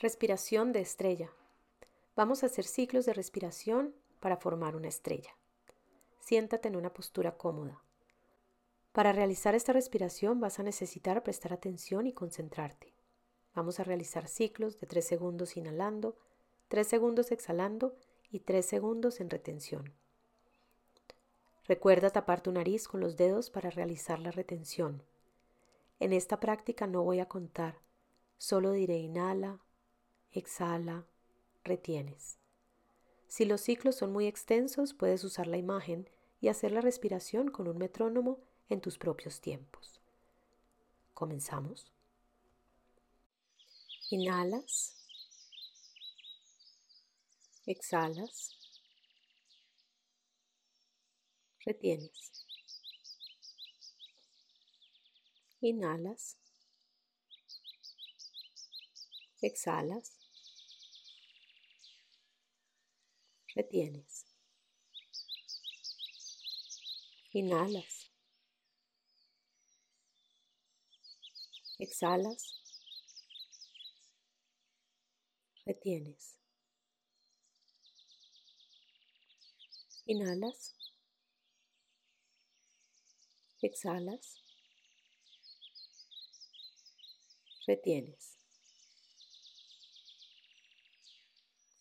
[0.00, 1.30] Respiración de estrella.
[2.16, 5.36] Vamos a hacer ciclos de respiración para formar una estrella.
[6.20, 7.82] Siéntate en una postura cómoda.
[8.92, 12.94] Para realizar esta respiración vas a necesitar prestar atención y concentrarte.
[13.54, 16.16] Vamos a realizar ciclos de 3 segundos inhalando,
[16.68, 17.94] 3 segundos exhalando
[18.30, 19.92] y 3 segundos en retención.
[21.66, 25.02] Recuerda tapar tu nariz con los dedos para realizar la retención.
[25.98, 27.80] En esta práctica no voy a contar,
[28.38, 29.60] solo diré inhala,
[30.32, 31.04] exhala,
[31.64, 32.38] retienes.
[33.28, 36.08] Si los ciclos son muy extensos, puedes usar la imagen
[36.40, 40.00] y hacer la respiración con un metrónomo en tus propios tiempos.
[41.14, 41.92] Comenzamos.
[44.10, 44.96] Inhalas.
[47.66, 48.56] Exhalas.
[51.64, 52.44] Retienes.
[55.60, 56.36] Inhalas.
[59.42, 60.19] Exhalas.
[63.60, 64.24] Retienes.
[67.34, 68.10] Inhalas.
[71.78, 72.42] Exhalas.
[75.66, 76.38] Retienes.
[80.06, 80.74] Inhalas.
[83.62, 84.40] Exhalas.
[87.68, 88.38] Retienes.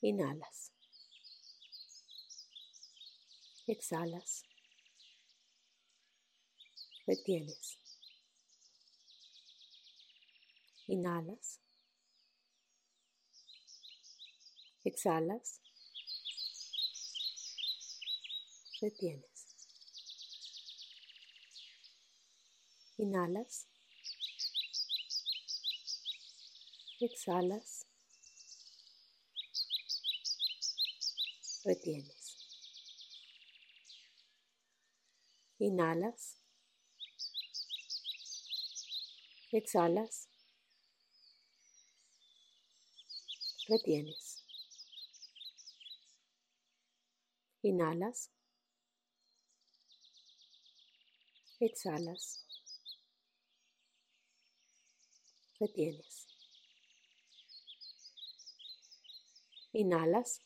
[0.00, 0.65] Inhalas.
[3.68, 4.44] Exhalas.
[7.06, 7.78] Retienes.
[10.88, 11.60] Inhalas.
[14.84, 15.60] Exhalas.
[18.80, 19.56] Retienes.
[22.98, 23.66] Inhalas.
[27.00, 27.86] Exhalas.
[31.64, 32.25] Retienes.
[35.58, 36.36] Inhalas.
[39.52, 40.28] Exhalas.
[43.68, 44.44] Retienes.
[47.62, 48.30] Inhalas.
[51.58, 52.44] Exhalas.
[55.58, 56.26] Retienes.
[59.72, 60.40] Inhalas.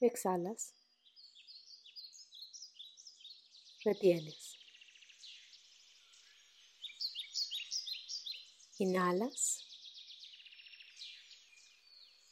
[0.00, 0.79] Exhalas
[3.84, 4.58] retienes.
[8.78, 9.62] Inhalas,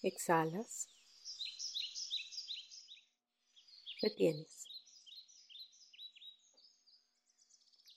[0.03, 0.89] exhalas,
[4.03, 4.67] retienes.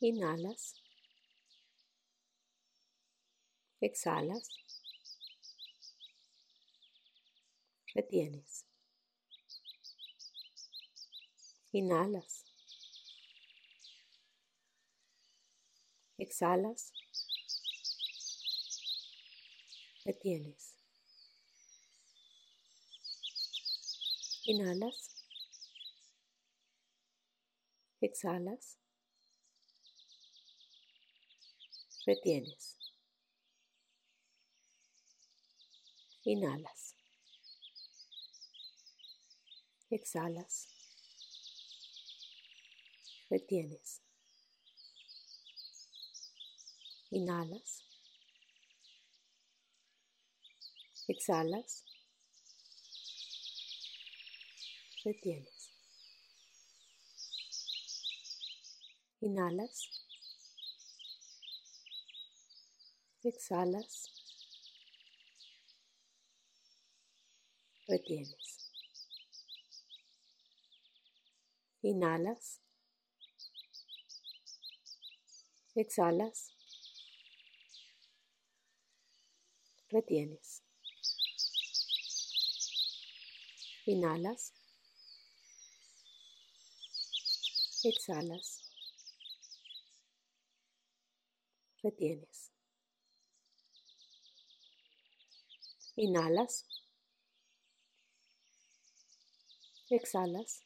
[0.01, 0.73] Inhalas,
[3.79, 4.50] exhalas,
[7.95, 8.66] retienes.
[11.72, 12.50] Inhalas,
[16.22, 16.94] Exhalas.
[20.06, 20.76] Retienes.
[24.46, 25.09] Inhalas.
[28.02, 28.78] Exhalas.
[32.06, 32.78] Retienes.
[36.24, 36.96] Inhalas.
[39.90, 40.68] Exhalas.
[43.32, 44.02] Retienes.
[47.11, 47.83] Inhalas.
[51.09, 51.83] Exhalas.
[55.03, 55.72] Retienes.
[59.22, 59.89] Inhalas.
[63.23, 64.09] Exhalas.
[67.88, 68.72] Retienes.
[71.83, 72.61] Inhalas.
[75.75, 76.60] Exhalas.
[79.91, 80.64] Retienes.
[83.85, 84.53] Inhalas.
[87.84, 88.61] Exhalas.
[91.84, 92.52] Retienes.
[95.96, 96.66] Inhalas.
[99.90, 100.64] Exhalas.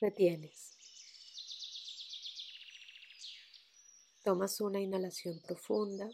[0.00, 0.77] Retienes.
[4.28, 6.06] Tomas una inhalación profunda.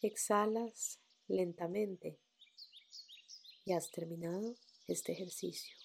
[0.00, 2.18] Exhalas lentamente
[3.66, 4.54] y has terminado
[4.86, 5.77] este ejercicio.